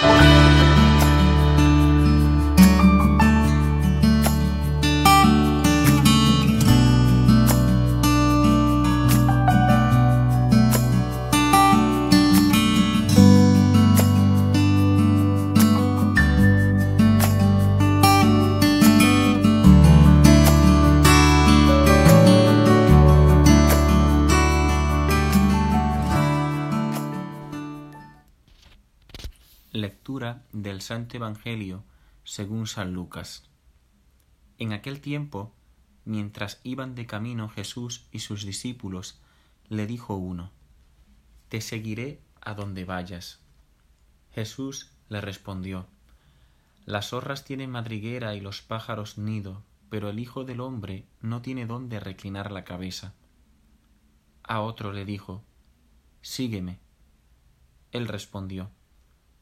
[0.00, 0.35] Bye.
[30.52, 31.84] Del Santo Evangelio
[32.24, 33.44] según San Lucas.
[34.58, 35.52] En aquel tiempo,
[36.04, 39.20] mientras iban de camino Jesús y sus discípulos,
[39.68, 40.50] le dijo uno,
[41.48, 43.40] Te seguiré a donde vayas.
[44.32, 45.86] Jesús le respondió,
[46.84, 51.66] Las zorras tienen madriguera y los pájaros nido, pero el Hijo del hombre no tiene
[51.66, 53.14] dónde reclinar la cabeza.
[54.42, 55.44] A otro le dijo,
[56.22, 56.80] Sígueme.
[57.92, 58.70] Él respondió,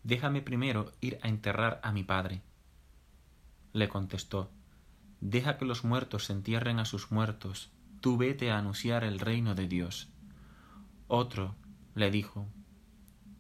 [0.05, 2.43] Déjame primero ir a enterrar a mi padre.
[3.73, 4.51] Le contestó,
[5.23, 9.67] Deja que los muertos entierren a sus muertos, tú vete a anunciar el reino de
[9.67, 10.11] Dios.
[11.09, 11.55] Otro
[11.95, 12.47] le dijo,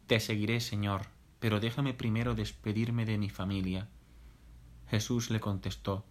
[0.06, 1.02] Te seguiré, Señor,
[1.38, 3.88] pero déjame primero despedirme de mi familia.
[4.88, 6.06] Jesús le contestó,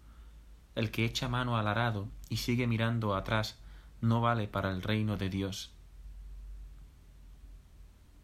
[0.76, 3.58] El que echa mano al arado y sigue mirando atrás
[4.00, 5.72] no vale para el reino de Dios.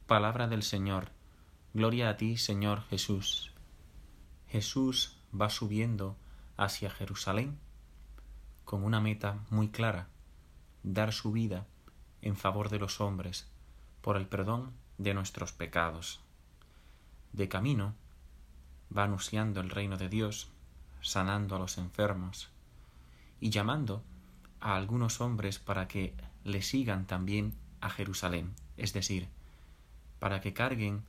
[0.06, 1.10] Palabra del Señor
[1.72, 3.52] Gloria a ti, Señor Jesús.
[4.48, 6.16] Jesús va subiendo
[6.56, 7.60] hacia Jerusalén
[8.64, 10.08] con una meta muy clara,
[10.82, 11.68] dar su vida
[12.22, 13.46] en favor de los hombres
[14.00, 16.18] por el perdón de nuestros pecados.
[17.32, 17.94] De camino
[18.96, 20.50] va anunciando el reino de Dios,
[21.00, 22.50] sanando a los enfermos
[23.40, 24.02] y llamando
[24.58, 29.28] a algunos hombres para que le sigan también a Jerusalén, es decir,
[30.18, 31.04] para que carguen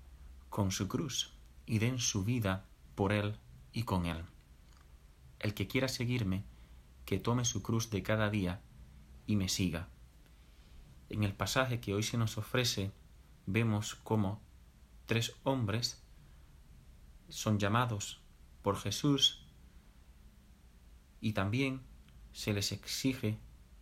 [0.51, 1.33] con su cruz
[1.65, 3.37] y den su vida por él
[3.71, 4.25] y con él.
[5.39, 6.43] El que quiera seguirme,
[7.05, 8.59] que tome su cruz de cada día
[9.25, 9.87] y me siga.
[11.09, 12.91] En el pasaje que hoy se nos ofrece,
[13.45, 14.41] vemos cómo
[15.05, 16.03] tres hombres
[17.29, 18.19] son llamados
[18.61, 19.45] por Jesús
[21.21, 21.81] y también
[22.33, 23.37] se les exige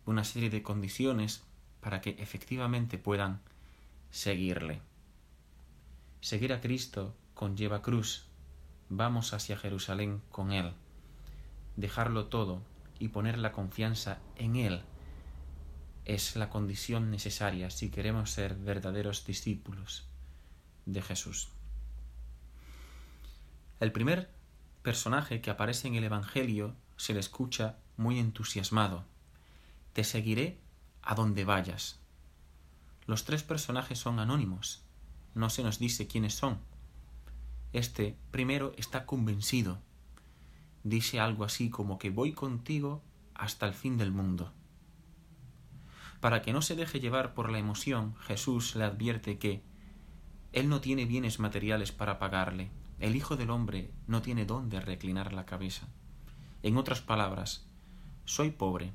[0.06, 1.42] una serie de condiciones
[1.80, 3.40] para que efectivamente puedan
[4.12, 4.82] seguirle.
[6.20, 8.26] Seguir a Cristo conlleva cruz.
[8.90, 10.74] Vamos hacia Jerusalén con Él.
[11.76, 12.62] Dejarlo todo
[12.98, 14.82] y poner la confianza en Él
[16.04, 20.04] es la condición necesaria si queremos ser verdaderos discípulos
[20.84, 21.48] de Jesús.
[23.78, 24.30] El primer
[24.82, 29.04] personaje que aparece en el Evangelio se le escucha muy entusiasmado.
[29.92, 30.58] Te seguiré
[31.02, 31.98] a donde vayas.
[33.06, 34.82] Los tres personajes son anónimos,
[35.34, 36.58] no se nos dice quiénes son.
[37.72, 39.78] Este primero está convencido.
[40.82, 43.02] Dice algo así como que voy contigo
[43.34, 44.52] hasta el fin del mundo.
[46.20, 49.62] Para que no se deje llevar por la emoción, Jesús le advierte que
[50.52, 52.70] Él no tiene bienes materiales para pagarle.
[52.98, 55.88] El Hijo del Hombre no tiene dónde reclinar la cabeza.
[56.62, 57.66] En otras palabras,
[58.26, 58.92] soy pobre.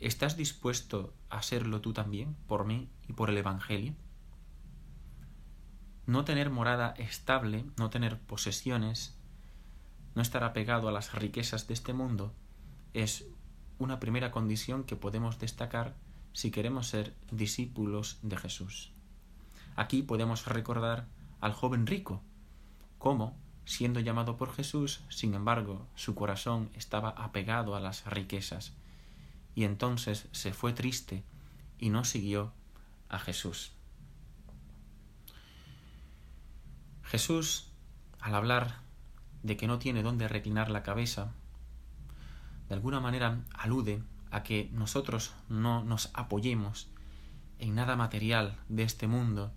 [0.00, 3.94] ¿Estás dispuesto a serlo tú también por mí y por el Evangelio?
[6.08, 9.14] No tener morada estable, no tener posesiones,
[10.14, 12.32] no estar apegado a las riquezas de este mundo,
[12.94, 13.26] es
[13.78, 15.94] una primera condición que podemos destacar
[16.32, 18.90] si queremos ser discípulos de Jesús.
[19.76, 21.06] Aquí podemos recordar
[21.42, 22.22] al joven rico,
[22.96, 23.36] cómo,
[23.66, 28.72] siendo llamado por Jesús, sin embargo, su corazón estaba apegado a las riquezas,
[29.54, 31.22] y entonces se fue triste
[31.78, 32.54] y no siguió
[33.10, 33.77] a Jesús.
[37.08, 37.68] Jesús,
[38.20, 38.80] al hablar
[39.42, 41.32] de que no tiene dónde reclinar la cabeza,
[42.68, 46.88] de alguna manera alude a que nosotros no nos apoyemos
[47.58, 49.52] en nada material de este mundo,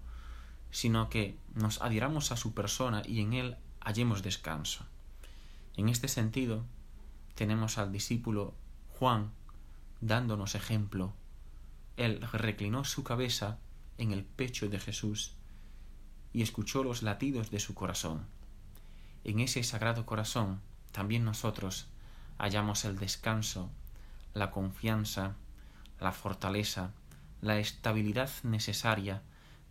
[0.72, 4.86] sino que nos adhiramos a su persona y en él hallemos descanso.
[5.76, 6.64] En este sentido,
[7.36, 8.54] tenemos al discípulo
[8.98, 9.30] Juan
[10.00, 11.12] dándonos ejemplo.
[11.98, 13.60] Él reclinó su cabeza
[13.98, 15.36] en el pecho de Jesús
[16.34, 18.26] y escuchó los latidos de su corazón.
[19.24, 20.62] En ese sagrado corazón
[20.92, 21.88] también nosotros
[22.38, 23.70] hallamos el descanso,
[24.34, 25.36] la confianza,
[26.00, 26.92] la fortaleza,
[27.42, 29.22] la estabilidad necesaria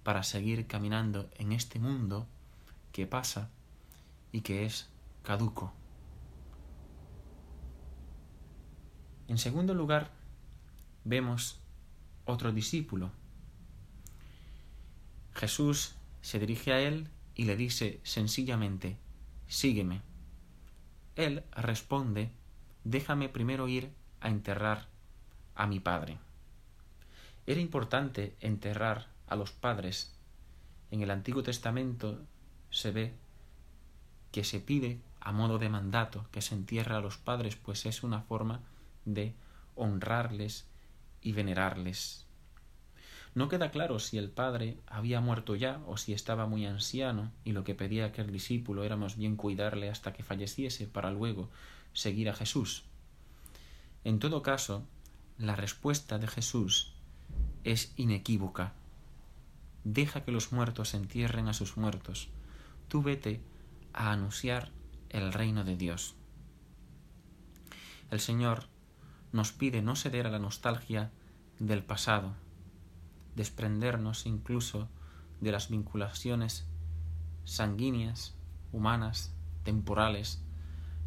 [0.02, 2.26] para seguir caminando en este mundo
[2.92, 3.48] que pasa
[4.32, 4.88] y que es
[5.22, 5.72] caduco.
[9.28, 10.10] En segundo lugar,
[11.04, 11.60] vemos
[12.24, 13.12] otro discípulo.
[15.34, 18.98] Jesús se dirige a él y le dice sencillamente
[19.46, 20.02] Sígueme.
[21.16, 22.30] Él responde
[22.84, 24.88] Déjame primero ir a enterrar
[25.54, 26.18] a mi padre.
[27.46, 30.14] Era importante enterrar a los padres.
[30.90, 32.20] En el Antiguo Testamento
[32.70, 33.14] se ve
[34.32, 38.02] que se pide a modo de mandato que se entierre a los padres, pues es
[38.02, 38.62] una forma
[39.04, 39.34] de
[39.74, 40.66] honrarles
[41.20, 42.26] y venerarles.
[43.34, 47.52] No queda claro si el padre había muerto ya o si estaba muy anciano y
[47.52, 51.48] lo que pedía aquel discípulo era más bien cuidarle hasta que falleciese para luego
[51.92, 52.84] seguir a Jesús.
[54.02, 54.84] En todo caso,
[55.38, 56.92] la respuesta de Jesús
[57.62, 58.72] es inequívoca.
[59.84, 62.28] Deja que los muertos entierren a sus muertos.
[62.88, 63.40] Tú vete
[63.92, 64.70] a anunciar
[65.08, 66.14] el reino de Dios.
[68.10, 68.66] El Señor
[69.32, 71.10] nos pide no ceder a la nostalgia
[71.58, 72.34] del pasado,
[73.36, 74.88] desprendernos incluso
[75.40, 76.66] de las vinculaciones
[77.44, 78.34] sanguíneas,
[78.72, 80.42] humanas, temporales,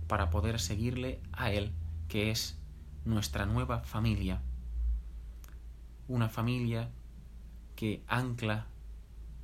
[0.07, 1.71] para poder seguirle a Él,
[2.07, 2.59] que es
[3.05, 4.41] nuestra nueva familia,
[6.07, 6.89] una familia
[7.75, 8.67] que ancla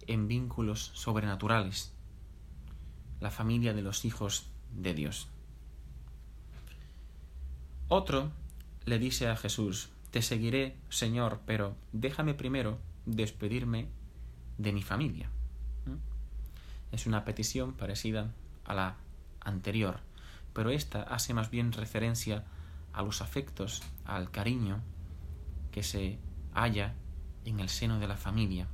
[0.07, 1.93] en vínculos sobrenaturales,
[3.19, 5.27] la familia de los hijos de Dios.
[7.87, 8.31] Otro
[8.85, 13.89] le dice a Jesús, Te seguiré, Señor, pero déjame primero despedirme
[14.57, 15.29] de mi familia.
[16.91, 18.33] Es una petición parecida
[18.65, 18.95] a la
[19.41, 19.99] anterior,
[20.53, 22.45] pero esta hace más bien referencia
[22.93, 24.81] a los afectos, al cariño
[25.71, 26.17] que se
[26.53, 26.95] halla
[27.45, 28.67] en el seno de la familia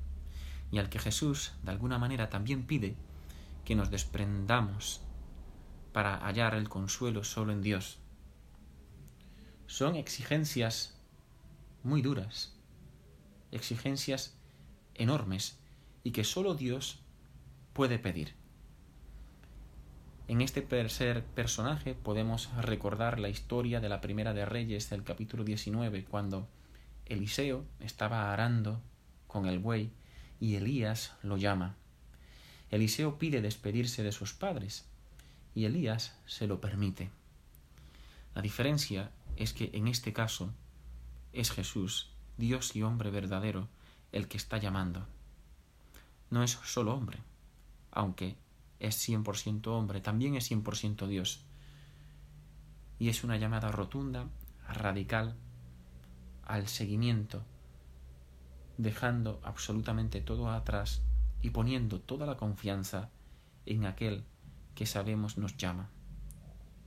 [0.72, 2.96] y al que Jesús de alguna manera también pide
[3.66, 5.02] que nos desprendamos
[5.92, 8.00] para hallar el consuelo solo en Dios.
[9.68, 10.95] Son exigencias
[11.86, 12.52] muy duras,
[13.52, 14.36] exigencias
[14.96, 15.60] enormes
[16.04, 17.00] y que solo Dios
[17.74, 18.34] puede pedir.
[20.28, 25.44] En este tercer personaje podemos recordar la historia de la primera de Reyes del capítulo
[25.44, 26.48] 19, cuando
[27.06, 28.82] Eliseo estaba arando
[29.28, 29.92] con el buey
[30.40, 31.76] y Elías lo llama.
[32.72, 34.86] Eliseo pide despedirse de sus padres
[35.54, 37.12] y Elías se lo permite.
[38.34, 40.52] La diferencia es que en este caso
[41.36, 43.68] es Jesús, Dios y hombre verdadero,
[44.12, 45.06] el que está llamando.
[46.30, 47.20] No es solo hombre,
[47.92, 48.38] aunque
[48.80, 51.44] es 100% hombre, también es 100% Dios.
[53.00, 54.28] Y es una llamada rotunda,
[54.68, 55.36] radical,
[56.44, 57.44] al seguimiento,
[58.78, 61.02] dejando absolutamente todo atrás
[61.42, 63.10] y poniendo toda la confianza
[63.66, 64.24] en aquel
[64.74, 65.90] que sabemos nos llama.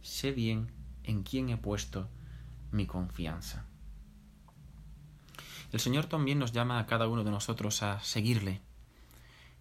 [0.00, 0.70] Sé bien
[1.04, 2.08] en quién he puesto
[2.70, 3.66] mi confianza.
[5.72, 8.60] El Señor también nos llama a cada uno de nosotros a seguirle,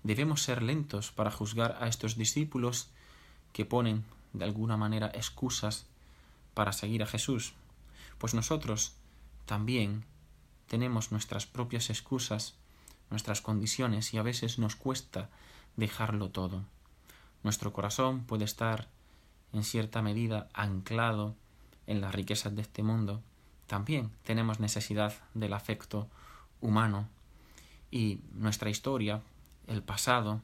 [0.07, 2.89] Debemos ser lentos para juzgar a estos discípulos
[3.51, 5.86] que ponen de alguna manera excusas
[6.54, 7.54] para seguir a Jesús,
[8.18, 8.94] pues nosotros
[9.45, 10.06] también
[10.68, 12.56] tenemos nuestras propias excusas,
[13.09, 15.30] nuestras condiciones y a veces nos cuesta
[15.75, 16.63] dejarlo todo.
[17.44, 18.88] Nuestro corazón puede estar
[19.51, 21.36] en cierta medida anclado
[21.86, 23.21] en las riquezas de este mundo.
[23.67, 26.07] También tenemos necesidad del afecto
[26.61, 27.07] humano
[27.91, 29.21] y nuestra historia
[29.67, 30.41] el pasado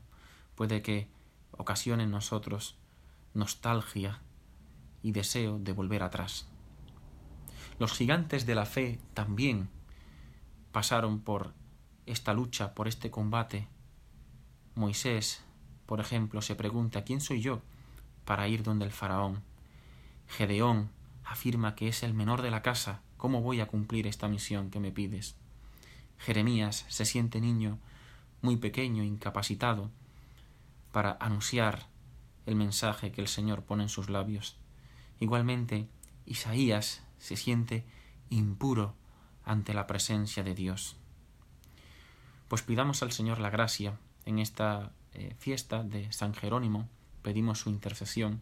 [0.56, 1.08] puede que
[1.52, 2.76] ocasione en nosotros
[3.34, 4.20] nostalgia
[5.02, 6.48] y deseo de volver atrás.
[7.80, 9.70] Los gigantes de la fe también
[10.72, 11.54] pasaron por
[12.06, 13.68] esta lucha, por este combate.
[14.76, 15.44] Moisés,
[15.86, 17.62] por ejemplo, se pregunta ¿quién soy yo
[18.26, 19.42] para ir donde el faraón?
[20.28, 20.90] Gedeón
[21.24, 24.82] afirma que es el menor de la casa, ¿cómo voy a cumplir esta misión que
[24.82, 25.38] me pides?
[26.18, 27.80] Jeremías se siente niño
[28.42, 29.90] muy pequeño, incapacitado,
[30.92, 31.88] para anunciar
[32.46, 34.58] el mensaje que el Señor pone en sus labios.
[35.22, 35.88] Igualmente,
[36.26, 37.86] Isaías se siente
[38.30, 38.94] impuro
[39.46, 40.98] ante la presencia de Dios.
[42.50, 46.90] Pues pidamos al Señor la gracia en esta eh, fiesta de San Jerónimo,
[47.22, 48.42] pedimos su intercesión,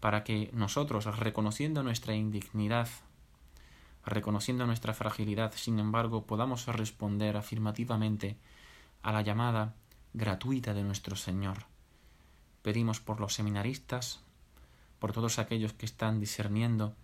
[0.00, 2.88] para que nosotros, reconociendo nuestra indignidad,
[4.06, 8.36] reconociendo nuestra fragilidad, sin embargo, podamos responder afirmativamente
[9.02, 9.74] a la llamada
[10.12, 11.66] gratuita de nuestro Señor.
[12.62, 14.20] Pedimos por los seminaristas,
[14.98, 16.94] por todos aquellos que están discerniendo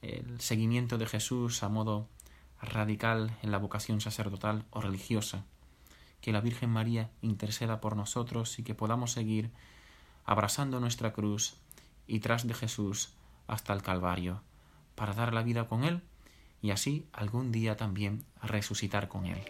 [0.00, 2.08] el seguimiento de Jesús a modo
[2.60, 5.44] radical en la vocación sacerdotal o religiosa,
[6.20, 9.50] que la Virgen María interceda por nosotros y que podamos seguir
[10.24, 11.56] abrazando nuestra cruz
[12.06, 13.14] y tras de Jesús
[13.46, 14.40] hasta el Calvario,
[15.02, 16.00] para dar la vida con Él
[16.60, 19.40] y así algún día también resucitar con Él.